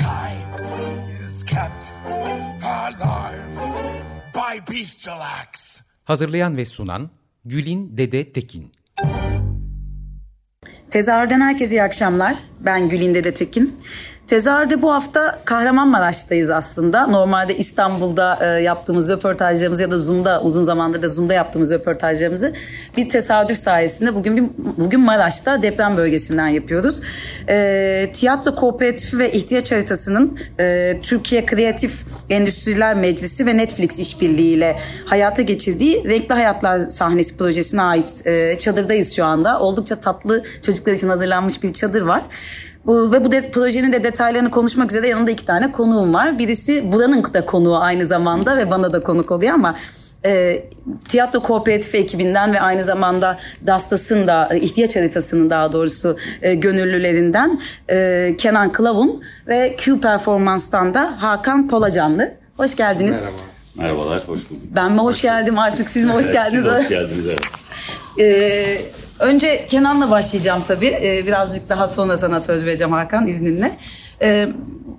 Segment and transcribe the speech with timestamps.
[0.00, 0.60] Mankind
[1.28, 1.92] is kept
[2.62, 3.48] alive
[4.34, 5.80] by bestial acts.
[6.04, 7.10] Hazırlayan ve sunan
[7.44, 8.72] Gülin Dede Tekin.
[10.90, 12.36] Tezahürden herkese iyi akşamlar.
[12.60, 13.80] Ben Gülin Dede Tekin.
[14.26, 17.06] Tezahürde bu hafta Kahramanmaraş'tayız aslında.
[17.06, 22.52] Normalde İstanbul'da e, yaptığımız röportajlarımızı ya da Zoom'da uzun zamandır da Zoom'da yaptığımız röportajlarımızı
[22.96, 24.44] bir tesadüf sayesinde bugün bir,
[24.76, 27.00] bugün Maraş'ta deprem bölgesinden yapıyoruz.
[27.48, 35.42] E, tiyatro Kooperatifi ve ihtiyaç haritasının e, Türkiye Kreatif Endüstriler Meclisi ve Netflix işbirliğiyle hayata
[35.42, 39.60] geçirdiği Renkli Hayatlar sahnesi projesine ait e, çadırdayız şu anda.
[39.60, 42.22] Oldukça tatlı çocuklar için hazırlanmış bir çadır var.
[42.86, 46.38] Bu, ve bu de, projenin de detaylarını konuşmak üzere yanında iki tane konuğum var.
[46.38, 49.76] Birisi buranın da konuğu aynı zamanda ve bana da konuk oluyor ama
[50.26, 50.64] e,
[51.04, 57.60] tiyatro kooperatifi ekibinden ve aynı zamanda Dastas'ın da e, ihtiyaç haritasının daha doğrusu e, gönüllülerinden
[57.90, 62.32] e, Kenan Kılavun ve Q Performans'tan da Hakan Polacanlı.
[62.56, 63.32] Hoş geldiniz.
[63.74, 63.92] Merhaba.
[63.94, 64.62] Merhabalar, hoş bulduk.
[64.76, 66.64] Ben mi hoş geldim artık siz mi hoş geldiniz?
[66.64, 67.40] Siz hoş geldiniz evet.
[68.20, 68.78] Ee,
[69.20, 70.98] Önce Kenan'la başlayacağım tabii.
[71.02, 73.76] Ee, birazcık daha sonra sana söz vereceğim Hakan izninle.
[74.22, 74.48] Ee,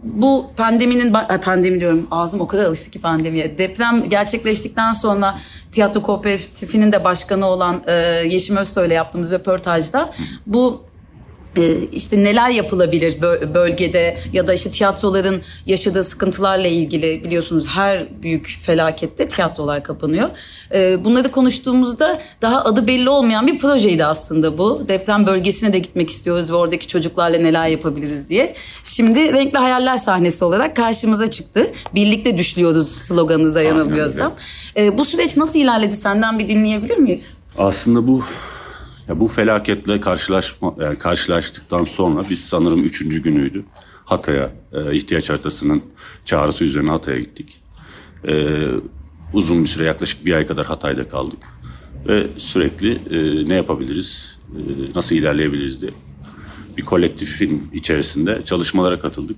[0.04, 3.58] bu pandeminin, pandemi diyorum ağzım o kadar alıştı ki pandemiye.
[3.58, 5.40] Deprem gerçekleştikten sonra
[5.72, 7.94] tiyatro kooperatifinin de başkanı olan e,
[8.30, 10.14] Yeşim Özsoy'la yaptığımız röportajda
[10.46, 10.87] bu
[11.92, 13.22] işte neler yapılabilir
[13.54, 20.30] bölgede ya da işte tiyatroların yaşadığı sıkıntılarla ilgili biliyorsunuz her büyük felakette tiyatrolar kapanıyor.
[20.74, 24.82] Ee, bunları konuştuğumuzda daha adı belli olmayan bir projeydi aslında bu.
[24.88, 28.56] Deprem bölgesine de gitmek istiyoruz ve oradaki çocuklarla neler yapabiliriz diye.
[28.84, 31.72] Şimdi Renkli Hayaller sahnesi olarak karşımıza çıktı.
[31.96, 34.34] Birlikte düşlüyoruz sloganınıza yanılmıyorsam.
[34.78, 37.42] Ee, bu süreç nasıl ilerledi senden bir dinleyebilir miyiz?
[37.58, 38.24] Aslında bu
[39.08, 43.66] ya bu felaketle karşılaşma, yani karşılaştıktan sonra biz sanırım üçüncü günüydü.
[44.06, 45.82] Hatay'a e, ihtiyaç haritasının
[46.26, 47.62] çağrısı üzerine Hatay'a gittik.
[48.28, 48.66] E,
[49.34, 51.40] uzun bir süre yaklaşık bir ay kadar Hatay'da kaldık.
[52.08, 54.60] Ve sürekli e, ne yapabiliriz, e,
[54.96, 55.92] nasıl ilerleyebiliriz diye
[56.78, 59.38] bir kolektif film içerisinde çalışmalara katıldık.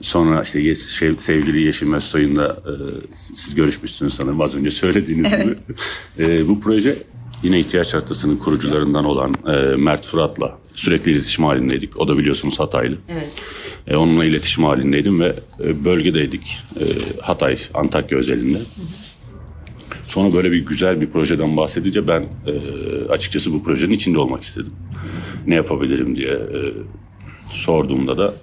[0.00, 2.72] Sonra işte yes, şey, sevgili Yeşim Özsoy'un da e,
[3.12, 5.68] siz görüşmüşsünüz sanırım az önce söylediğiniz evet.
[5.68, 5.76] gibi.
[6.18, 6.96] E, bu proje
[7.42, 12.00] Yine ihtiyaç haritasının kurucularından olan e, Mert Fırat'la sürekli iletişim halindeydik.
[12.00, 12.98] O da biliyorsunuz Hataylı.
[13.08, 13.32] Evet.
[13.86, 15.34] E, onunla iletişim halindeydim ve
[15.64, 16.58] e, bölgedeydik.
[16.80, 16.84] E,
[17.22, 18.58] Hatay, Antakya özelinde.
[18.58, 19.04] Hı hı.
[20.06, 22.52] Sonra böyle bir güzel bir projeden bahsedince ben e,
[23.08, 24.72] açıkçası bu projenin içinde olmak istedim.
[25.46, 26.58] Ne yapabilirim diye e,
[27.48, 28.34] sorduğumda da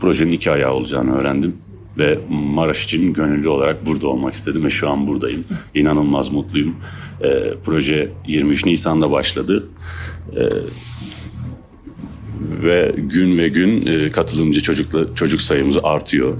[0.00, 1.56] projenin iki ayağı olacağını öğrendim
[1.98, 5.44] ve Maraş için gönüllü olarak burada olmak istedim ve şu an buradayım.
[5.74, 6.76] İnanılmaz mutluyum.
[7.20, 9.68] E, proje 23 Nisan'da başladı.
[10.36, 10.42] E,
[12.62, 16.36] ve gün ve gün e, katılımcı çocukla, çocuk sayımız artıyor.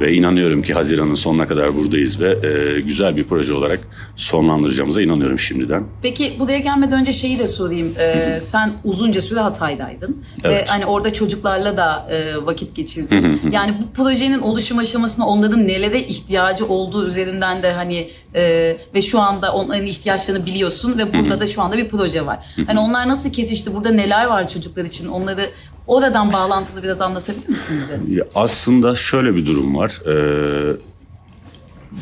[0.00, 3.80] Ve inanıyorum ki Haziran'ın sonuna kadar buradayız ve e, güzel bir proje olarak
[4.16, 5.84] sonlandıracağımıza inanıyorum şimdiden.
[6.02, 7.92] Peki buraya gelmeden önce şeyi de sorayım.
[7.98, 10.24] Ee, sen uzunca süre Hatay'daydın.
[10.44, 10.62] Evet.
[10.62, 13.40] Ve hani orada çocuklarla da e, vakit geçirdin.
[13.52, 19.20] yani bu projenin oluşum aşamasında onların nelere ihtiyacı olduğu üzerinden de hani e, ve şu
[19.20, 22.38] anda onların ihtiyaçlarını biliyorsun ve burada da şu anda bir proje var.
[22.66, 23.74] hani onlar nasıl kesişti?
[23.74, 25.08] Burada neler var çocuklar için?
[25.08, 25.50] Onları
[25.90, 28.00] Oradan bağlantılı biraz anlatabilir misin bize?
[28.16, 30.00] Ya aslında şöyle bir durum var.
[30.06, 30.76] Ee,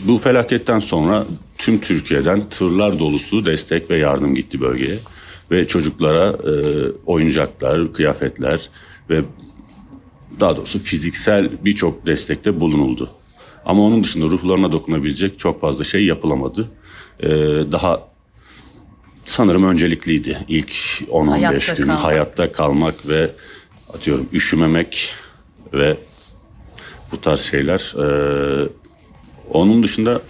[0.06, 1.24] bu felaketten sonra
[1.58, 4.98] tüm Türkiye'den tırlar dolusu destek ve yardım gitti bölgeye.
[5.50, 6.52] Ve çocuklara e,
[7.06, 8.68] oyuncaklar, kıyafetler
[9.10, 9.22] ve
[10.40, 13.10] daha doğrusu fiziksel birçok destekte bulunuldu.
[13.64, 16.68] Ama onun dışında ruhlarına dokunabilecek çok fazla şey yapılamadı.
[17.20, 17.28] Ee,
[17.72, 18.00] daha
[19.24, 20.70] sanırım öncelikliydi ilk
[21.10, 22.04] 10-15 gün kalmak.
[22.04, 23.30] hayatta kalmak ve
[23.94, 25.14] atıyorum üşümemek
[25.72, 25.96] ve
[27.12, 27.94] bu tarz şeyler.
[27.98, 28.68] Ee,
[29.50, 30.22] onun dışında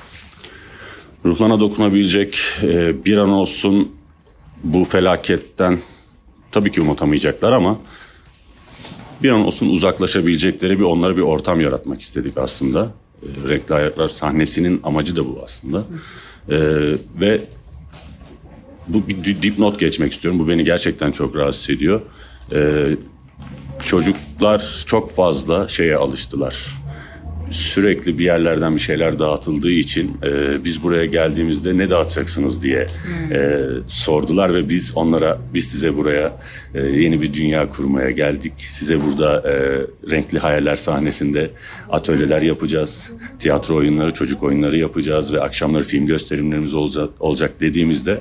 [1.25, 3.93] ruhlarına dokunabilecek e, bir an olsun
[4.65, 5.79] bu felaketten
[6.53, 7.79] tabii ki unutamayacaklar ama
[9.23, 12.93] bir an olsun uzaklaşabilecekleri bir onlara bir ortam yaratmak istedik aslında.
[13.23, 15.85] E, Renkli Ayaklar sahnesinin amacı da bu aslında.
[16.49, 16.57] E,
[17.21, 17.41] ve
[18.89, 20.41] bu bir dipnot geçmek istiyorum.
[20.41, 22.01] Bu beni gerçekten çok rahatsız ediyor.
[22.53, 22.91] E,
[23.81, 26.79] çocuklar çok fazla şeye alıştılar
[27.51, 33.33] sürekli bir yerlerden bir şeyler dağıtıldığı için e, biz buraya geldiğimizde ne dağıtacaksınız diye hmm.
[33.33, 36.37] e, sordular ve biz onlara biz size buraya
[36.75, 38.53] e, yeni bir dünya kurmaya geldik.
[38.57, 39.55] Size burada e,
[40.11, 41.51] renkli hayaller sahnesinde
[41.91, 43.13] atölyeler yapacağız.
[43.39, 48.21] Tiyatro oyunları, çocuk oyunları yapacağız ve akşamları film gösterimlerimiz olacak, olacak dediğimizde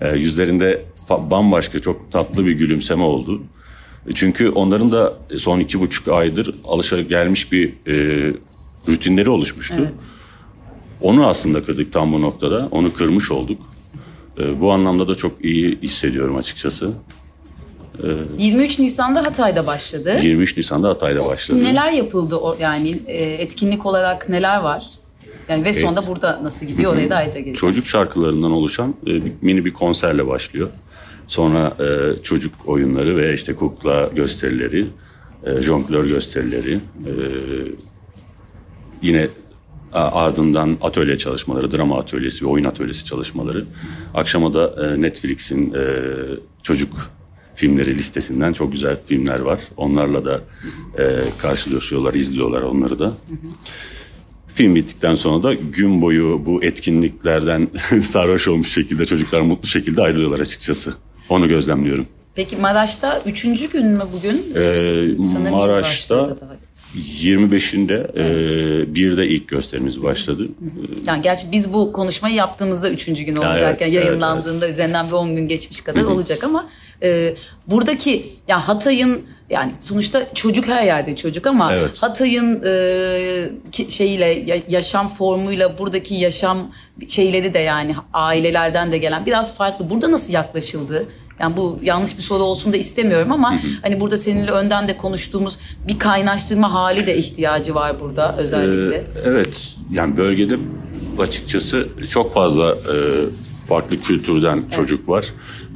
[0.00, 3.42] e, yüzlerinde bambaşka çok tatlı bir gülümseme oldu.
[4.14, 8.34] Çünkü onların da son iki buçuk aydır alışa gelmiş bir e,
[8.88, 9.74] rutinleri oluşmuştu.
[9.78, 10.04] Evet.
[11.00, 12.68] Onu aslında kırdık tam bu noktada.
[12.70, 13.62] Onu kırmış olduk.
[14.38, 16.92] E, bu anlamda da çok iyi hissediyorum açıkçası.
[17.98, 18.06] E,
[18.38, 20.18] 23 Nisan'da Hatay'da başladı.
[20.22, 21.64] 23 Nisan'da Hatay'da başladı.
[21.64, 24.86] Neler yapıldı o, yani e, etkinlik olarak neler var?
[25.48, 26.10] Yani ve sonunda evet.
[26.10, 27.58] burada nasıl gidiyor oraya da ayrıca geleceğiz.
[27.58, 29.10] Çocuk şarkılarından oluşan e,
[29.42, 30.68] mini bir konserle başlıyor.
[31.28, 34.86] Sonra e, çocuk oyunları ve işte kukla gösterileri,
[35.44, 36.74] e, jonglör gösterileri,
[37.06, 37.12] e,
[39.02, 39.28] Yine
[39.92, 43.66] ardından atölye çalışmaları, drama atölyesi ve oyun atölyesi çalışmaları.
[44.14, 45.82] Akşama da e, Netflix'in e,
[46.62, 47.10] çocuk
[47.54, 49.60] filmleri listesinden çok güzel filmler var.
[49.76, 50.40] Onlarla da
[50.98, 51.04] e,
[51.38, 53.12] karşılaşıyorlar, izliyorlar onları da.
[54.46, 57.68] Film bittikten sonra da gün boyu bu etkinliklerden
[58.02, 60.94] sarhoş olmuş şekilde çocuklar mutlu şekilde ayrılıyorlar açıkçası.
[61.28, 62.06] Onu gözlemliyorum.
[62.34, 64.46] Peki Maraş'ta üçüncü gün mü bugün?
[64.56, 66.36] Ee, Maraş'ta
[66.96, 68.88] 25'inde evet.
[68.88, 70.48] e, bir de ilk gösterimiz başladı.
[71.06, 73.60] Yani gerçi biz bu konuşmayı yaptığımızda üçüncü gün olacak.
[73.62, 74.72] Evet, yani yayınlandığında evet, evet.
[74.72, 76.68] üzerinden bir 10 gün geçmiş kadar olacak ama
[77.02, 77.34] e,
[77.66, 82.02] buradaki yani Hatay'ın yani sonuçta çocuk her yerde çocuk ama evet.
[82.02, 86.58] Hatay'ın e, şeyiyle yaşam formuyla buradaki yaşam
[87.08, 89.90] şeyleri de yani ailelerden de gelen biraz farklı.
[89.90, 91.06] Burada nasıl yaklaşıldı?
[91.40, 95.58] Yani bu yanlış bir soru olsun da istemiyorum ama hani burada seninle önden de konuştuğumuz
[95.88, 98.96] bir kaynaştırma hali de ihtiyacı var burada özellikle.
[98.96, 100.58] Ee, evet yani bölgede
[101.18, 102.96] açıkçası çok fazla e,
[103.68, 104.72] farklı kültürden evet.
[104.72, 105.26] çocuk var.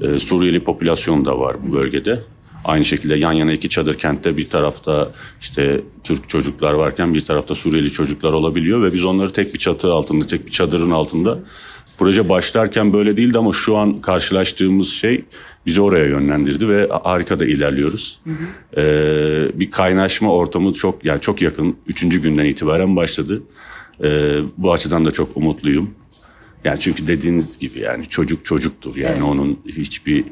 [0.03, 2.23] E, Suriyeli popülasyon da var bu bölgede.
[2.65, 7.55] Aynı şekilde yan yana iki çadır kentte bir tarafta işte Türk çocuklar varken bir tarafta
[7.55, 11.39] Suriyeli çocuklar olabiliyor ve biz onları tek bir çatı altında, tek bir çadırın altında
[11.99, 15.25] proje başlarken böyle değildi ama şu an karşılaştığımız şey
[15.67, 18.21] bizi oraya yönlendirdi ve harika da ilerliyoruz.
[18.25, 18.81] Hı hı.
[18.81, 21.77] Ee, bir kaynaşma ortamı çok yani çok yakın.
[21.87, 23.43] Üçüncü günden itibaren başladı.
[24.05, 25.91] Ee, bu açıdan da çok umutluyum.
[26.65, 28.97] Yani çünkü dediğiniz gibi yani çocuk çocuktur.
[28.97, 29.23] Yani evet.
[29.23, 30.25] onun hiçbir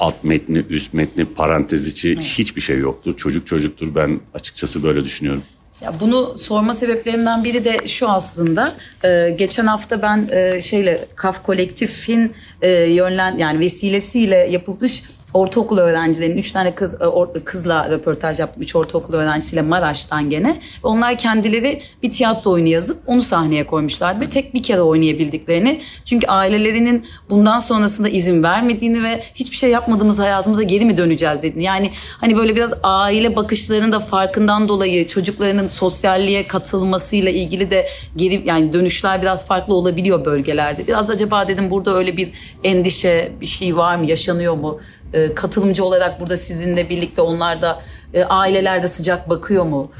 [0.00, 2.24] alt metni, üst metni, parantez içi evet.
[2.24, 3.16] hiçbir şey yoktur.
[3.16, 3.94] Çocuk çocuktur.
[3.94, 5.42] Ben açıkçası böyle düşünüyorum.
[5.80, 8.74] Ya bunu sorma sebeplerimden biri de şu aslında.
[9.04, 12.32] Ee, geçen hafta ben e, şeyle Kaf Kolektif'in
[12.62, 15.02] e, yönlen yani vesilesiyle yapılmış
[15.34, 16.98] ortaokul öğrencilerinin üç tane kız
[17.34, 18.62] e, kızla röportaj yaptım.
[18.62, 20.60] Üç ortaokul öğrencisiyle Maraş'tan gene.
[20.82, 25.80] Onlar kendileri bir tiyatro oyunu yazıp onu sahneye koymuşlardı ve tek bir kere oynayabildiklerini.
[26.04, 31.64] Çünkü ailelerinin bundan sonrasında izin vermediğini ve hiçbir şey yapmadığımız hayatımıza geri mi döneceğiz dediğini.
[31.64, 31.90] Yani
[32.20, 37.86] hani böyle biraz aile bakışlarının da farkından dolayı çocuklarının sosyalliğe katılmasıyla ilgili de
[38.16, 40.86] geri yani dönüşler biraz farklı olabiliyor bölgelerde.
[40.86, 42.28] Biraz acaba dedim burada öyle bir
[42.64, 44.80] endişe bir şey var mı yaşanıyor mu?
[45.12, 47.82] E, katılımcı olarak burada sizinle birlikte onlar da
[48.14, 49.90] e, ailelerde sıcak bakıyor mu?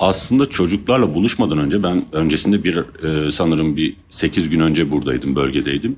[0.00, 5.96] Aslında çocuklarla buluşmadan önce ben öncesinde bir e, sanırım bir 8 gün önce buradaydım, bölgedeydim.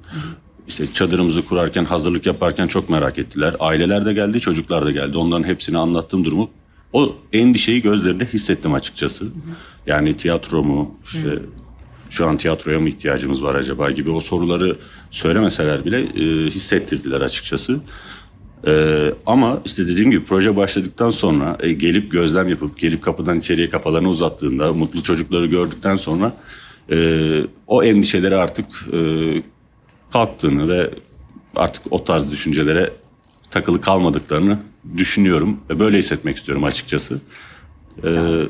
[0.68, 3.54] İşte çadırımızı kurarken, hazırlık yaparken çok merak ettiler.
[3.60, 5.18] Aileler de geldi, çocuklar da geldi.
[5.18, 6.50] Onların hepsini anlattığım durumu
[6.92, 9.24] o endişeyi gözlerinde hissettim açıkçası.
[9.86, 11.38] Yani tiyatro mu, işte
[12.10, 14.76] şu an tiyatroya mı ihtiyacımız var acaba gibi o soruları
[15.10, 17.80] söylemeseler bile e, hissettirdiler açıkçası.
[18.66, 23.70] Ee, ama işte dediğim gibi proje başladıktan sonra e, gelip gözlem yapıp gelip kapıdan içeriye
[23.70, 26.36] kafalarını uzattığında mutlu çocukları gördükten sonra
[26.92, 26.96] e,
[27.66, 28.98] o endişeleri artık e,
[30.12, 30.90] kalktığını ve
[31.56, 32.92] artık o tarz düşüncelere
[33.50, 34.58] takılı kalmadıklarını
[34.96, 37.20] düşünüyorum ve böyle hissetmek istiyorum açıkçası.
[38.04, 38.42] Ee,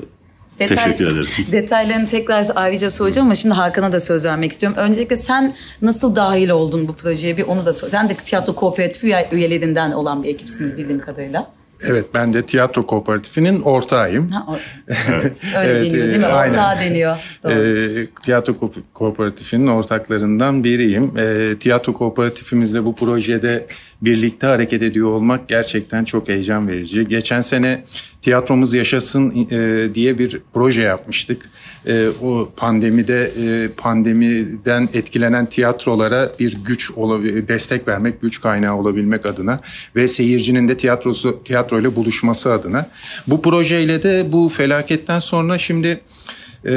[0.59, 1.27] Detay, Teşekkür ederim.
[1.53, 4.79] Detaylarını tekrar ayrıca soracağım ama şimdi Hakan'a da söz vermek istiyorum.
[4.79, 7.89] Öncelikle sen nasıl dahil oldun bu projeye bir onu da sor.
[7.89, 11.51] Sen de tiyatro kooperatifi üyelerinden olan bir ekipsiniz bildiğim kadarıyla.
[11.83, 14.29] Evet ben de tiyatro kooperatifinin ortağıyım.
[14.29, 15.37] Ha, or- evet.
[15.59, 16.27] Öyle evet, deniyor değil mi?
[16.27, 16.53] Aynen.
[16.53, 17.17] Ortağı deniyor.
[17.45, 17.53] Doğru.
[18.01, 21.13] E, tiyatro ko- kooperatifinin ortaklarından biriyim.
[21.19, 23.67] E, tiyatro kooperatifimizle bu projede
[24.03, 27.09] birlikte hareket ediyor olmak gerçekten çok heyecan verici.
[27.09, 27.85] Geçen sene
[28.23, 31.51] Tiyatromuz Yaşasın e, diye bir proje yapmıştık.
[31.87, 39.27] E, o pandemide e, pandemiden etkilenen tiyatrolara bir güç olabil, destek vermek, güç kaynağı olabilmek
[39.27, 39.61] adına
[39.97, 42.91] ve seyircinin de tiyatrosu tiyatro tiyatroyla buluşması adına.
[43.27, 46.01] Bu projeyle de bu felaketten sonra şimdi
[46.67, 46.75] e,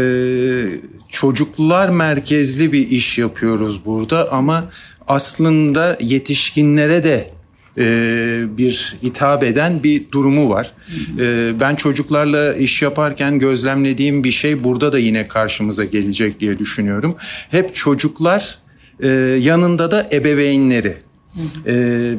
[1.09, 4.69] çocuklar merkezli bir iş yapıyoruz burada ama
[5.07, 7.31] aslında yetişkinlere de
[7.77, 10.71] e, bir hitap eden bir durumu var.
[11.19, 17.15] E, ben çocuklarla iş yaparken gözlemlediğim bir şey burada da yine karşımıza gelecek diye düşünüyorum.
[17.51, 18.59] Hep çocuklar
[18.99, 19.07] e,
[19.41, 20.97] yanında da ebeveynleri.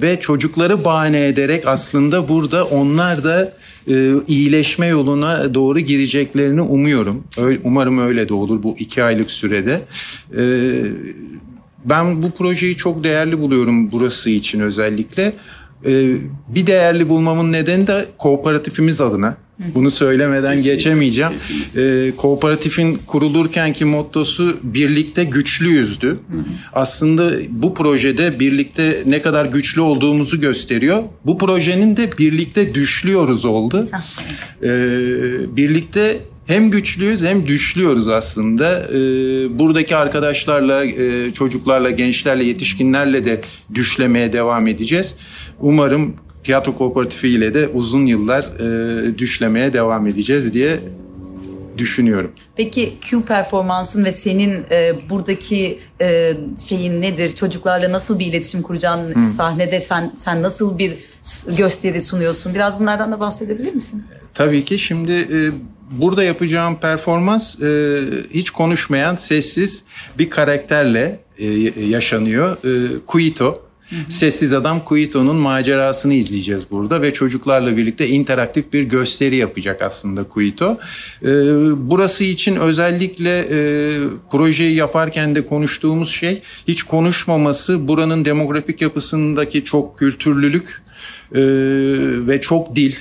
[0.02, 3.52] Ve çocukları bahane ederek aslında burada onlar da
[4.28, 7.24] iyileşme yoluna doğru gireceklerini umuyorum.
[7.64, 9.80] Umarım öyle de olur bu iki aylık sürede.
[11.84, 15.32] Ben bu projeyi çok değerli buluyorum burası için özellikle.
[15.86, 16.14] Ee,
[16.48, 19.36] bir değerli bulmamın nedeni de kooperatifimiz adına.
[19.74, 21.32] Bunu söylemeden kesinlikle, geçemeyeceğim.
[21.32, 22.06] Kesinlikle.
[22.06, 26.06] Ee, kooperatifin kurulurkenki mottosu birlikte güçlüyüzdü.
[26.06, 26.44] Hı hı.
[26.72, 31.02] Aslında bu projede birlikte ne kadar güçlü olduğumuzu gösteriyor.
[31.26, 33.88] Bu projenin de birlikte düşlüyoruz oldu.
[34.62, 34.66] ee,
[35.56, 36.18] birlikte
[36.52, 38.86] hem güçlüyüz hem düşlüyoruz aslında.
[38.88, 43.40] Ee, buradaki arkadaşlarla, e, çocuklarla, gençlerle, yetişkinlerle de
[43.74, 45.16] düşlemeye devam edeceğiz.
[45.60, 50.80] Umarım tiyatro kooperatifi ile de uzun yıllar e, düşlemeye devam edeceğiz diye
[51.78, 52.30] düşünüyorum.
[52.56, 56.36] Peki Q performansın ve senin e, buradaki e,
[56.68, 57.30] şeyin nedir?
[57.34, 59.24] Çocuklarla nasıl bir iletişim kuracağın hmm.
[59.24, 60.92] sahnede sen sen nasıl bir
[61.56, 62.54] gösteri sunuyorsun?
[62.54, 64.04] Biraz bunlardan da bahsedebilir misin?
[64.34, 64.78] Tabii ki.
[64.78, 65.38] Şimdi e,
[65.92, 68.00] burada yapacağım performans e,
[68.34, 69.84] hiç konuşmayan sessiz
[70.18, 71.46] bir karakterle e,
[71.80, 72.56] yaşanıyor.
[72.64, 73.72] E, Kuito
[74.08, 80.78] Sessiz Adam Kuito'nun macerasını izleyeceğiz burada ve çocuklarla birlikte interaktif bir gösteri yapacak aslında Kuito.
[81.22, 81.26] Ee,
[81.76, 83.58] burası için özellikle e,
[84.30, 90.82] projeyi yaparken de konuştuğumuz şey hiç konuşmaması buranın demografik yapısındaki çok kültürlülük
[91.34, 91.42] e,
[92.28, 92.94] ve çok dil.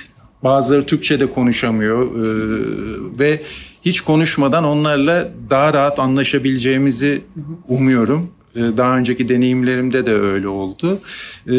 [0.44, 3.42] Bazıları Türkçe de konuşamıyor e, ve
[3.84, 7.20] hiç konuşmadan onlarla daha rahat anlaşabileceğimizi
[7.68, 8.30] umuyorum.
[8.56, 11.00] Ee, daha önceki deneyimlerimde de öyle oldu.
[11.46, 11.54] Ee,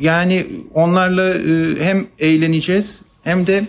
[0.00, 3.64] yani onlarla e, hem eğleneceğiz hem de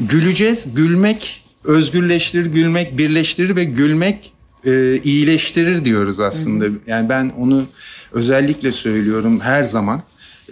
[0.00, 0.74] güleceğiz.
[0.74, 4.32] Gülmek özgürleştirir, gülmek birleştirir ve gülmek
[4.66, 6.66] e, iyileştirir diyoruz aslında.
[6.86, 7.64] Yani ben onu
[8.12, 10.02] özellikle söylüyorum her zaman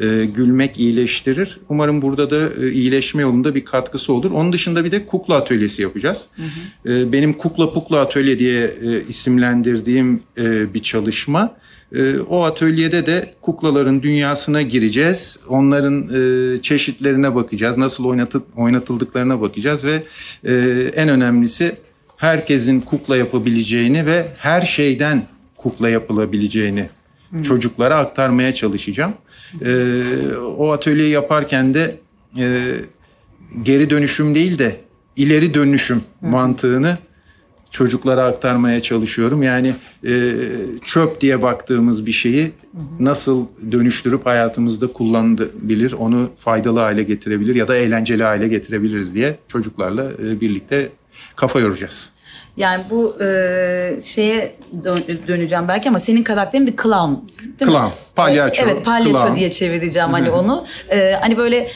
[0.00, 1.58] e, gülmek iyileştirir.
[1.68, 4.30] Umarım burada da e, iyileşme yolunda bir katkısı olur.
[4.30, 6.28] Onun dışında bir de kukla atölyesi yapacağız.
[6.36, 6.92] Hı hı.
[6.92, 11.56] E, benim Kukla Pukla Atölye diye e, isimlendirdiğim e, bir çalışma.
[11.94, 15.40] E, o atölyede de kuklaların dünyasına gireceğiz.
[15.48, 17.76] Onların e, çeşitlerine bakacağız.
[17.76, 20.02] Nasıl oynatı, oynatıldıklarına bakacağız ve
[20.44, 20.54] e,
[20.96, 21.76] en önemlisi
[22.16, 25.26] herkesin kukla yapabileceğini ve her şeyden
[25.56, 26.88] kukla yapılabileceğini
[27.30, 27.42] hmm.
[27.42, 29.12] çocuklara aktarmaya çalışacağım.
[29.64, 31.96] E, o atölyeyi yaparken de
[32.38, 32.74] e,
[33.62, 34.80] geri dönüşüm değil de
[35.16, 36.30] ileri dönüşüm hmm.
[36.30, 36.98] mantığını
[37.70, 39.42] çocuklara aktarmaya çalışıyorum.
[39.42, 39.74] Yani
[40.06, 40.32] e,
[40.84, 42.52] çöp diye baktığımız bir şeyi
[43.00, 50.12] nasıl dönüştürüp hayatımızda kullanılabilir, onu faydalı hale getirebilir ya da eğlenceli hale getirebiliriz diye çocuklarla
[50.12, 50.88] e, birlikte
[51.36, 52.12] kafa yoracağız.
[52.58, 57.12] Yani bu e, şeye dön, döneceğim belki ama senin karakterin bir clown.
[57.60, 57.92] Değil clown, mi?
[58.16, 58.64] palyaço.
[58.64, 59.36] Evet, palyaço clown.
[59.36, 60.64] diye çevireceğim hani onu.
[60.90, 61.68] E, hani böyle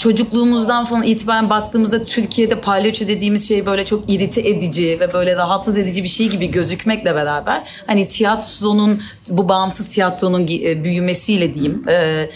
[0.00, 5.78] çocukluğumuzdan falan itibaren baktığımızda Türkiye'de palyaço dediğimiz şey böyle çok irite edici ve böyle rahatsız
[5.78, 12.26] edici bir şey gibi gözükmekle beraber hani tiyatronun bu bağımsız tiyatronun e, büyümesiyle diyeyim e,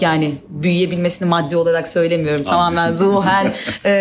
[0.00, 3.92] yani büyüyebilmesini maddi olarak söylemiyorum tamamen ruhen e,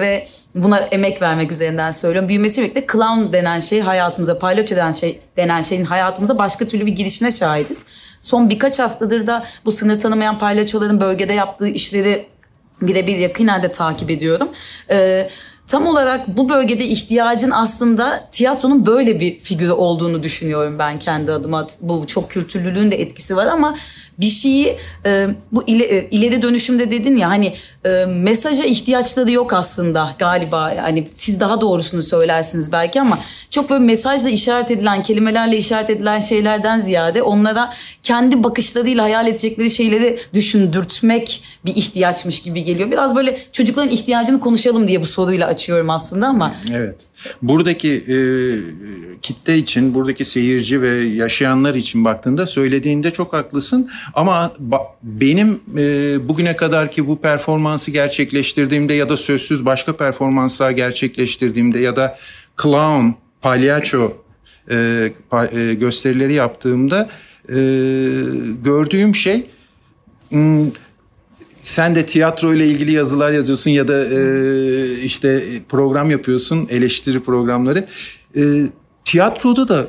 [0.00, 2.28] ve buna emek vermek üzerinden söylüyorum.
[2.28, 6.92] Büyümesi birlikte clown denen şey hayatımıza, palyaço denen şey denen şeyin hayatımıza başka türlü bir
[6.92, 7.84] girişine şahidiz.
[8.20, 12.26] Son birkaç haftadır da bu sınır tanımayan palyaçoların bölgede yaptığı işleri
[12.82, 14.48] birebir yakinen de takip ediyorum.
[14.90, 15.28] Ee,
[15.66, 21.66] tam olarak bu bölgede ihtiyacın aslında tiyatronun böyle bir figürü olduğunu düşünüyorum ben kendi adıma.
[21.80, 23.76] Bu çok kültürlülüğün de etkisi var ama
[24.20, 29.52] bir şeyi e, bu ile, e, ileri dönüşümde dedin ya hani e, mesaja ihtiyaçları yok
[29.52, 30.72] aslında galiba.
[30.72, 33.18] Yani siz daha doğrusunu söylersiniz belki ama
[33.50, 37.72] çok böyle mesajla işaret edilen, kelimelerle işaret edilen şeylerden ziyade onlara
[38.02, 42.90] kendi bakışlarıyla hayal edecekleri şeyleri düşündürtmek bir ihtiyaçmış gibi geliyor.
[42.90, 46.54] Biraz böyle çocukların ihtiyacını konuşalım diye bu soruyla açıyorum aslında ama.
[46.74, 47.00] Evet.
[47.42, 48.16] Buradaki e,
[49.22, 53.90] kitle için, buradaki seyirci ve yaşayanlar için baktığında söylediğinde çok haklısın.
[54.14, 54.52] Ama
[55.02, 61.96] benim e, bugüne kadar ki bu performansı gerçekleştirdiğimde ya da sözsüz başka performanslar gerçekleştirdiğimde ya
[61.96, 62.18] da
[62.62, 63.08] clown,
[63.40, 64.12] palyaço
[64.70, 67.08] e, pa, e, gösterileri yaptığımda
[67.48, 67.54] e,
[68.64, 69.46] gördüğüm şey...
[70.30, 70.66] M,
[71.62, 77.88] sen de tiyatro ile ilgili yazılar yazıyorsun ya da e, işte program yapıyorsun, eleştiri programları.
[78.36, 78.42] E,
[79.04, 79.88] tiyatroda da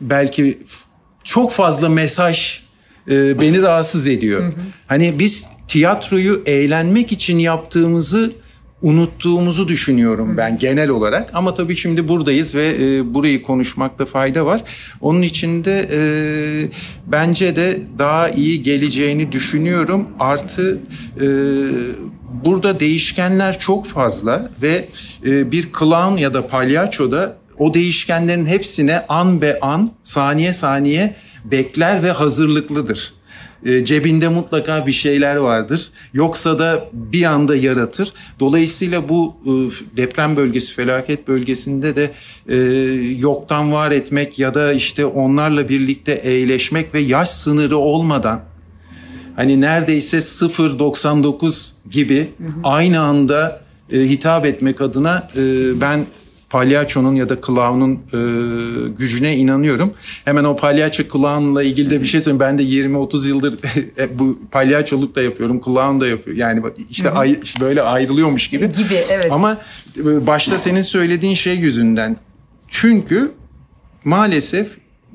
[0.00, 0.58] belki
[1.24, 2.65] çok fazla mesaj
[3.10, 4.42] e, beni rahatsız ediyor.
[4.42, 4.52] Hı hı.
[4.86, 8.32] Hani biz tiyatroyu eğlenmek için yaptığımızı
[8.82, 11.30] unuttuğumuzu düşünüyorum ben genel olarak.
[11.34, 14.62] Ama tabii şimdi buradayız ve e, burayı konuşmakta fayda var.
[15.00, 16.00] Onun için de e,
[17.06, 20.08] bence de daha iyi geleceğini düşünüyorum.
[20.20, 20.78] Artı
[21.20, 21.26] e,
[22.44, 24.88] burada değişkenler çok fazla ve
[25.26, 31.14] e, bir clown ya da palyaço da o değişkenlerin hepsine an be an, saniye saniye
[31.50, 33.12] bekler ve hazırlıklıdır.
[33.64, 35.88] E, cebinde mutlaka bir şeyler vardır.
[36.12, 38.12] Yoksa da bir anda yaratır.
[38.40, 39.50] Dolayısıyla bu e,
[39.96, 42.10] deprem bölgesi, felaket bölgesinde de
[42.48, 42.56] e,
[43.18, 48.40] yoktan var etmek ya da işte onlarla birlikte eğleşmek ve yaş sınırı olmadan
[49.36, 52.30] hani neredeyse 0.99 gibi
[52.64, 53.60] aynı anda
[53.92, 55.28] hitap etmek adına
[55.80, 56.06] ben
[56.50, 59.94] palyaçonun ya da clown'un e, gücüne inanıyorum.
[60.24, 62.40] Hemen o palyaço clown'la ilgili de bir şey söyleyeyim.
[62.40, 63.58] Ben de 20-30 yıldır
[63.98, 66.40] e, bu palyaçoluk da yapıyorum, clown da yapıyorum.
[66.40, 68.68] Yani işte ay, böyle ayrılıyormuş gibi.
[68.68, 69.32] Gibi evet.
[69.32, 69.58] Ama
[69.98, 72.16] e, başta senin söylediğin şey yüzünden.
[72.68, 73.32] Çünkü
[74.04, 74.68] maalesef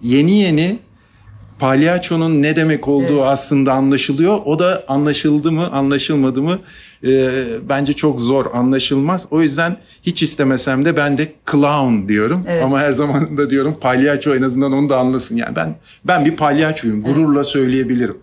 [0.03, 0.79] yeni yeni
[1.61, 3.27] palyaçonun ne demek olduğu evet.
[3.27, 4.39] aslında anlaşılıyor.
[4.45, 6.59] O da anlaşıldı mı, anlaşılmadı mı
[7.07, 9.27] e, bence çok zor, anlaşılmaz.
[9.31, 12.43] O yüzden hiç istemesem de ben de clown diyorum.
[12.47, 12.63] Evet.
[12.63, 15.35] Ama her zaman da diyorum palyaço en azından onu da anlasın.
[15.35, 15.75] Yani ben
[16.05, 17.03] ben bir palyaçoyum.
[17.03, 17.47] Gururla evet.
[17.47, 18.17] söyleyebilirim.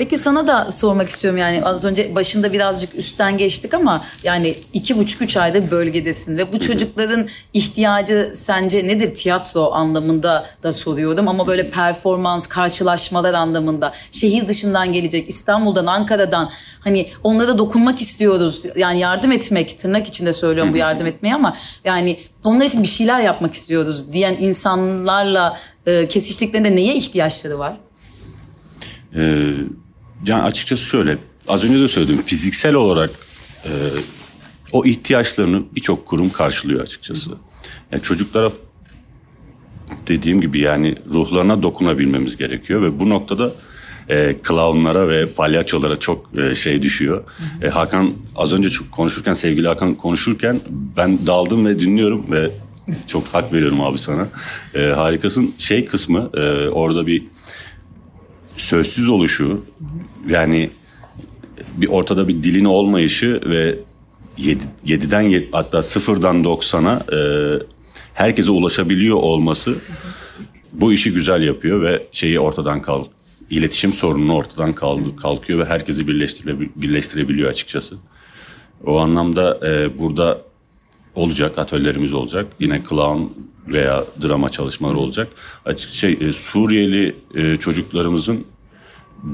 [0.00, 4.98] Peki sana da sormak istiyorum yani az önce başında birazcık üstten geçtik ama yani iki
[4.98, 9.14] buçuk üç ayda bölgedesin ve bu çocukların ihtiyacı sence nedir?
[9.14, 13.92] Tiyatro anlamında da soruyorum ama böyle performans karşılaşmalar anlamında.
[14.12, 16.50] Şehir dışından gelecek İstanbul'dan Ankara'dan.
[16.80, 18.64] Hani onlara dokunmak istiyoruz.
[18.76, 23.20] Yani yardım etmek tırnak içinde söylüyorum bu yardım etmeyi ama yani onlar için bir şeyler
[23.20, 27.76] yapmak istiyoruz diyen insanlarla e, kesiştiklerinde neye ihtiyaçları var?
[29.16, 29.54] Ee,
[30.26, 33.10] yani açıkçası şöyle az önce de söyledim fiziksel olarak
[33.64, 33.70] e,
[34.72, 37.30] o ihtiyaçlarını birçok kurum karşılıyor açıkçası.
[37.92, 38.52] Yani çocuklara
[40.06, 43.52] dediğim gibi yani ruhlarına dokunabilmemiz gerekiyor ve bu noktada
[44.08, 47.24] e, clownlara ve palyaçolara çok e, şey düşüyor.
[47.62, 50.60] E, Hakan az önce konuşurken sevgili Hakan konuşurken
[50.96, 52.50] ben daldım ve dinliyorum ve
[53.06, 54.28] çok hak veriyorum abi sana.
[54.74, 57.22] E, harikasın şey kısmı e, orada bir
[58.70, 59.64] sözsüz oluşu
[60.28, 60.70] yani
[61.76, 63.78] bir ortada bir dilin olmayışı ve
[64.38, 67.20] 7, 7'den 7, hatta sıfırdan 90'a e,
[68.14, 69.74] herkese ulaşabiliyor olması
[70.72, 73.04] bu işi güzel yapıyor ve şeyi ortadan kal
[73.50, 77.96] iletişim sorununu ortadan kal, kalkıyor ve herkesi birleştire, birleştirebiliyor açıkçası.
[78.86, 80.42] O anlamda e, burada
[81.14, 82.46] olacak atölyelerimiz olacak.
[82.60, 83.22] Yine clown
[83.68, 85.28] veya drama çalışmaları olacak.
[85.64, 88.46] Açık şey e, Suriyeli e, çocuklarımızın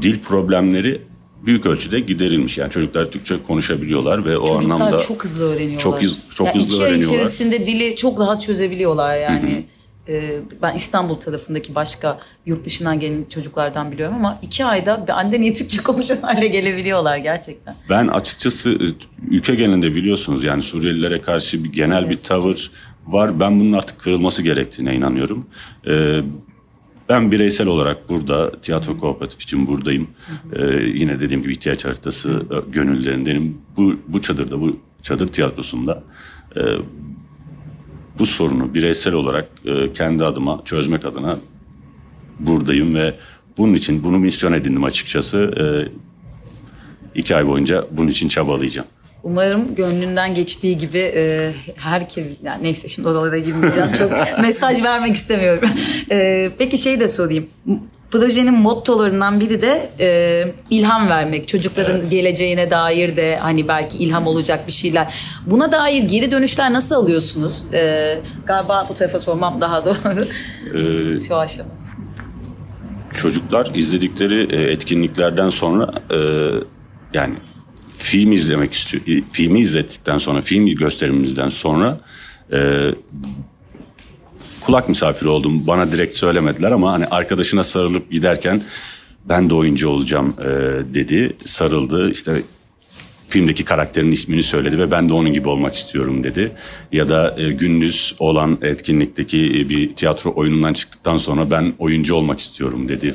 [0.03, 1.03] dil problemleri
[1.47, 2.59] büyük ölçüde giderilmiş.
[2.59, 5.81] Yani çocuklar Türkçe konuşabiliyorlar ve o çocuklar anlamda çok hızlı öğreniyorlar.
[5.81, 7.05] Çok, iz, çok yani hızlı iki öğreniyorlar.
[7.05, 9.67] İki ay içerisinde dili çok rahat çözebiliyorlar yani.
[10.09, 15.55] Ee, ben İstanbul tarafındaki başka yurt dışından gelen çocuklardan biliyorum ama iki ayda anne niye
[15.55, 17.75] Türkçe konuşan hale gelebiliyorlar gerçekten.
[17.91, 18.87] Ben açıkçası e,
[19.31, 22.11] ülke genelinde biliyorsunuz yani Suriyelilere karşı bir genel evet.
[22.11, 22.71] bir tavır
[23.07, 23.41] var.
[23.41, 25.47] Ben bunun artık kırılması gerektiğine inanıyorum.
[25.87, 26.21] Ee,
[27.09, 30.09] ben bireysel olarak burada tiyatro kooperatif için buradayım.
[30.53, 33.59] Ee, yine dediğim gibi ihtiyaç haritası e, gönüllülerindenim.
[33.77, 36.03] Bu, bu çadırda, bu çadır tiyatrosunda
[36.57, 36.61] e,
[38.19, 41.39] bu sorunu bireysel olarak e, kendi adıma çözmek adına
[42.41, 43.19] buradayım ve
[43.59, 45.39] bunun için bunu misyon edindim açıkçası.
[45.39, 45.65] E,
[47.19, 48.89] iki ay boyunca bunun için çabalayacağım.
[49.27, 55.69] Umarım gönlünden geçtiği gibi e, herkes yani neyse şimdi oralara girmeyeceğim çok mesaj vermek istemiyorum.
[56.11, 57.47] E, peki şey de sorayım.
[58.11, 61.49] Projenin mottolarından biri de e, ilham vermek.
[61.49, 62.11] Çocukların evet.
[62.11, 65.15] geleceğine dair de hani belki ilham olacak bir şeyler.
[65.47, 67.63] Buna dair geri dönüşler nasıl alıyorsunuz?
[67.73, 70.27] E, galiba bu tarafa sormam daha doğru.
[70.75, 71.71] Ee, Şu aşama.
[73.15, 76.19] Çocuklar izledikleri e, etkinliklerden sonra e,
[77.15, 77.35] yani
[77.99, 79.03] film izlemek istiyor.
[79.33, 82.01] Filmi izlettikten sonra, film gösterimimizden sonra
[82.53, 82.91] e,
[84.61, 85.67] kulak misafiri oldum.
[85.67, 88.63] Bana direkt söylemediler ama hani arkadaşına sarılıp giderken
[89.25, 90.45] ben de oyuncu olacağım e,
[90.95, 91.37] dedi.
[91.45, 92.43] Sarıldı işte
[93.29, 96.53] filmdeki karakterin ismini söyledi ve ben de onun gibi olmak istiyorum dedi.
[96.93, 102.41] Ya da e, gündüz olan etkinlikteki e, bir tiyatro oyunundan çıktıktan sonra ben oyuncu olmak
[102.41, 103.15] istiyorum dedi.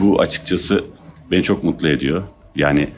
[0.00, 0.84] Bu açıkçası
[1.30, 2.22] beni çok mutlu ediyor.
[2.56, 2.88] Yani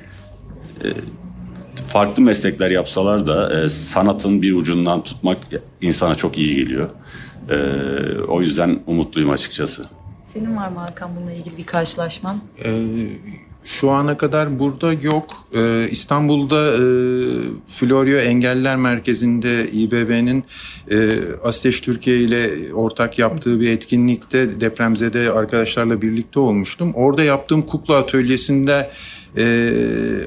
[1.86, 5.38] farklı meslekler yapsalar da e, sanatın bir ucundan tutmak
[5.80, 6.88] insana çok iyi geliyor.
[7.50, 7.56] E,
[8.28, 9.86] o yüzden umutluyum açıkçası.
[10.24, 12.40] Senin var mı Hakan bununla ilgili bir karşılaşman?
[12.64, 12.86] Ee,
[13.64, 15.46] şu ana kadar burada yok.
[15.54, 16.80] Ee, İstanbul'da e,
[17.66, 20.44] Floryo Engeller Merkezi'nde İBB'nin
[20.90, 21.10] e,
[21.42, 26.92] Asteş Türkiye ile ortak yaptığı bir etkinlikte depremzede arkadaşlarla birlikte olmuştum.
[26.94, 28.90] Orada yaptığım kukla atölyesinde
[29.36, 29.42] ee,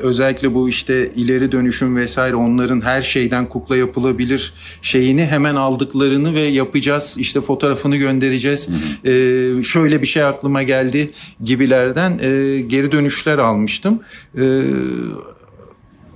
[0.01, 6.41] özellikle bu işte ileri dönüşüm vesaire onların her şeyden kukla yapılabilir şeyini hemen aldıklarını ve
[6.41, 8.67] yapacağız işte fotoğrafını göndereceğiz.
[9.05, 11.11] Ee, şöyle bir şey aklıma geldi
[11.43, 13.99] gibilerden e, geri dönüşler almıştım.
[14.37, 14.61] Ee,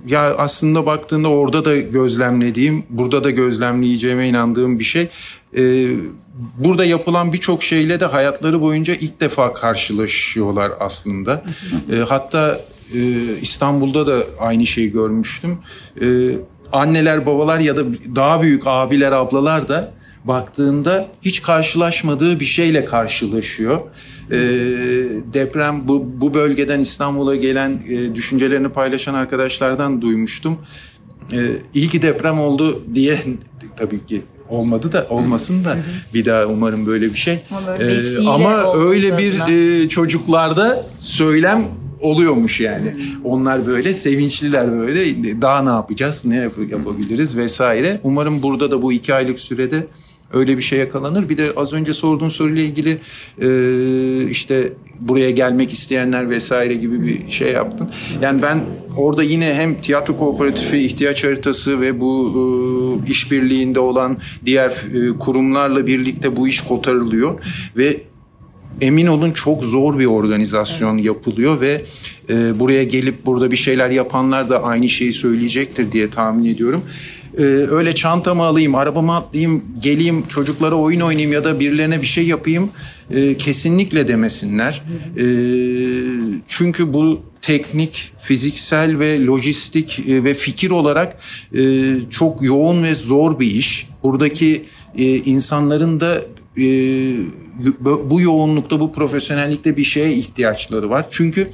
[0.06, 5.08] ya aslında baktığında orada da gözlemlediğim, burada da gözlemleyeceğime inandığım bir şey.
[5.56, 5.88] Ee,
[6.58, 11.44] burada yapılan birçok şeyle de hayatları boyunca ilk defa karşılaşıyorlar aslında.
[11.92, 12.60] Ee, hatta
[12.94, 12.98] e,
[13.42, 15.58] İstanbul'da da aynı şeyi görmüştüm.
[16.00, 16.06] Ee,
[16.72, 17.82] anneler, babalar ya da
[18.16, 19.92] daha büyük abiler, ablalar da
[20.24, 23.80] baktığında hiç karşılaşmadığı bir şeyle karşılaşıyor.
[24.30, 24.38] E,
[25.32, 30.58] deprem bu, bu bölgeden İstanbul'a gelen e, düşüncelerini paylaşan arkadaşlardan duymuştum.
[31.32, 33.18] E, iyi ki deprem oldu diye
[33.76, 35.76] tabii ki olmadı da olmasın da
[36.14, 37.38] bir daha umarım böyle bir şey.
[37.50, 41.64] Ama, ee, ama öyle bir e, çocuklarda söylem
[42.04, 42.94] oluyormuş yani.
[43.24, 45.02] Onlar böyle sevinçliler böyle
[45.42, 48.00] daha ne yapacağız, ne yap- yapabiliriz vesaire.
[48.02, 49.86] Umarım burada da bu iki aylık sürede
[50.32, 51.28] öyle bir şey yakalanır.
[51.28, 52.98] Bir de az önce sorduğun soruyla ilgili
[53.42, 53.48] e,
[54.30, 57.90] işte buraya gelmek isteyenler vesaire gibi bir şey yaptın.
[58.22, 58.60] Yani ben
[58.96, 62.32] orada yine hem tiyatro kooperatifi ihtiyaç haritası ve bu
[63.06, 67.40] e, işbirliğinde olan diğer e, kurumlarla birlikte bu iş kotarılıyor
[67.76, 68.00] ve
[68.80, 71.04] emin olun çok zor bir organizasyon evet.
[71.04, 71.82] yapılıyor ve
[72.28, 76.82] e, buraya gelip burada bir şeyler yapanlar da aynı şeyi söyleyecektir diye tahmin ediyorum.
[77.38, 82.26] E, öyle çantamı alayım, arabama atlayayım, geleyim çocuklara oyun oynayayım ya da birilerine bir şey
[82.26, 82.70] yapayım
[83.10, 84.82] e, kesinlikle demesinler.
[85.16, 85.26] E,
[86.48, 91.16] çünkü bu teknik, fiziksel ve lojistik e, ve fikir olarak
[91.54, 93.88] e, çok yoğun ve zor bir iş.
[94.02, 94.64] Buradaki
[94.98, 96.22] e, insanların da
[98.10, 101.06] bu yoğunlukta, bu profesyonellikte bir şeye ihtiyaçları var.
[101.10, 101.48] Çünkü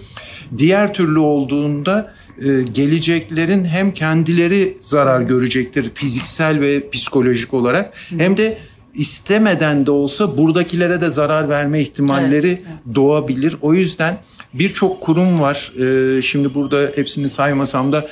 [0.59, 8.59] diğer türlü olduğunda e, geleceklerin hem kendileri zarar görecektir fiziksel ve psikolojik olarak hem de
[8.95, 12.95] istemeden de olsa buradakilere de zarar verme ihtimalleri evet, evet.
[12.95, 13.57] doğabilir.
[13.63, 14.19] O yüzden
[14.55, 15.73] birçok kurum var.
[16.19, 18.09] E, şimdi burada hepsini saymasam da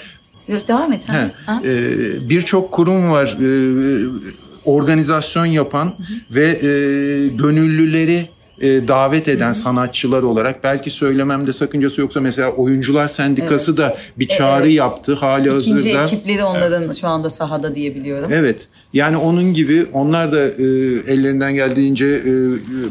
[0.69, 1.09] Devam et.
[1.09, 1.33] He,
[1.65, 3.39] e, Birçok kurum var
[4.69, 5.95] organizasyon yapan hı hı.
[6.31, 6.69] ve e,
[7.29, 8.29] gönüllüleri
[8.61, 9.55] e, davet eden hı hı.
[9.55, 13.79] sanatçılar olarak belki söylememde sakıncası yoksa mesela oyuncular sendikası evet.
[13.79, 14.75] da bir çağrı evet.
[14.75, 15.79] yaptı hali İkinci hazırda.
[15.79, 16.97] İkinci ekipleri onların evet.
[16.97, 18.31] şu anda sahada diyebiliyorum.
[18.33, 20.65] Evet yani onun gibi onlar da e,
[21.13, 22.33] ellerinden geldiğince e,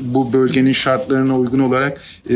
[0.02, 2.36] bu bölgenin şartlarına uygun olarak e,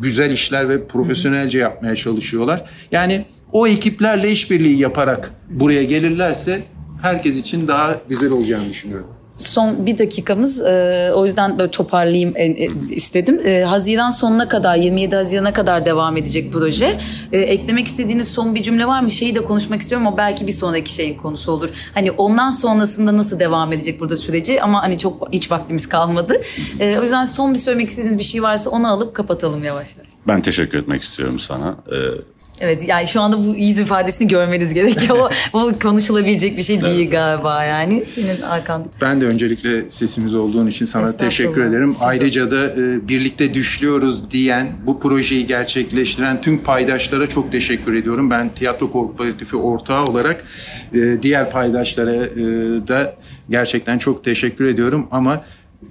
[0.00, 2.64] güzel işler ve profesyonelce yapmaya çalışıyorlar.
[2.92, 6.62] Yani o ekiplerle işbirliği yaparak buraya gelirlerse
[7.02, 9.06] herkes için daha güzel olacağını düşünüyorum.
[9.36, 13.40] Son bir dakikamız e, o yüzden böyle toparlayayım e, e, istedim.
[13.44, 17.00] E, Haziran sonuna kadar 27 Haziran'a kadar devam edecek proje.
[17.32, 19.10] E, eklemek istediğiniz son bir cümle var mı?
[19.10, 21.68] Şeyi de konuşmak istiyorum ama belki bir sonraki şeyin konusu olur.
[21.94, 26.40] Hani ondan sonrasında nasıl devam edecek burada süreci ama hani çok hiç vaktimiz kalmadı.
[26.80, 30.10] E, o yüzden son bir söylemek istediğiniz bir şey varsa onu alıp kapatalım yavaş yavaş.
[30.28, 31.76] Ben teşekkür etmek istiyorum sana.
[31.92, 31.96] Ee,
[32.60, 35.18] Evet yani şu anda bu yüz ifadesini görmeniz gerekiyor.
[35.52, 37.12] o, o konuşulabilecek bir şey değil evet.
[37.12, 38.06] galiba yani.
[38.06, 38.84] Senin arkan.
[39.00, 41.88] Ben de öncelikle sesimiz olduğun için sana teşekkür ederim.
[41.88, 48.30] Siz Ayrıca da e, birlikte düşlüyoruz diyen, bu projeyi gerçekleştiren tüm paydaşlara çok teşekkür ediyorum.
[48.30, 50.44] Ben tiyatro kooperatifi ortağı olarak
[50.94, 52.26] e, diğer paydaşlara e,
[52.88, 53.16] da
[53.50, 55.40] gerçekten çok teşekkür ediyorum ama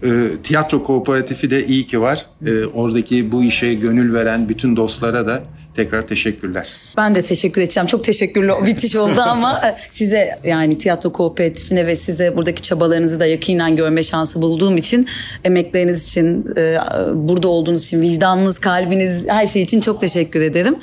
[0.04, 2.26] e, tiyatro kooperatifi de iyi ki var.
[2.46, 5.44] E, oradaki bu işe gönül veren bütün dostlara da
[5.76, 6.68] tekrar teşekkürler.
[6.98, 7.88] Ben de teşekkür edeceğim.
[7.88, 13.26] Çok teşekkürlü bitiş oldu ama e, size yani tiyatro kooperatifine ve size buradaki çabalarınızı da
[13.26, 15.08] yakinen görme şansı bulduğum için
[15.44, 16.78] emekleriniz için, e,
[17.14, 20.76] burada olduğunuz için, vicdanınız, kalbiniz, her şey için çok teşekkür ederim.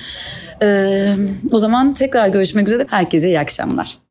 [0.63, 1.17] E,
[1.51, 2.87] o zaman tekrar görüşmek üzere.
[2.91, 4.03] Herkese iyi akşamlar.